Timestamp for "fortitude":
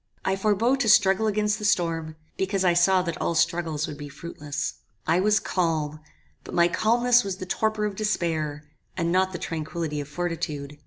10.07-10.79